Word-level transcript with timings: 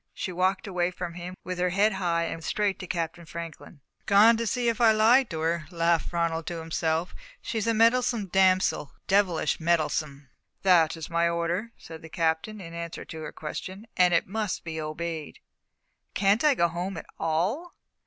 She 0.15 0.31
walked 0.31 0.65
away 0.65 0.89
from 0.89 1.13
him 1.13 1.35
with 1.43 1.59
her 1.59 1.69
head 1.69 1.93
high, 1.93 2.23
and 2.23 2.31
went 2.37 2.43
straight 2.45 2.79
to 2.79 2.87
Captain 2.87 3.27
Franklin. 3.27 3.81
"Gone 4.07 4.35
to 4.37 4.47
see 4.47 4.67
if 4.67 4.81
I 4.81 4.91
lied 4.91 5.29
to 5.29 5.41
her," 5.41 5.67
laughed 5.69 6.11
Ronald 6.11 6.47
to 6.47 6.57
himself. 6.57 7.13
"She's 7.39 7.67
a 7.67 7.73
mettlesome 7.75 8.25
damsel 8.31 8.93
devilish 9.05 9.59
mettlesome." 9.59 10.27
"That 10.63 10.97
is 10.97 11.11
my 11.11 11.29
order," 11.29 11.71
said 11.77 12.01
the 12.01 12.09
Captain, 12.09 12.59
in 12.59 12.73
answer 12.73 13.05
to 13.05 13.21
her 13.21 13.31
question, 13.31 13.85
"and 13.95 14.11
it 14.11 14.25
must 14.25 14.63
be 14.63 14.81
obeyed." 14.81 15.37
"Can't 16.15 16.43
I 16.43 16.55
go 16.55 16.67
home 16.67 16.97
at 16.97 17.05
all?" 17.19 17.75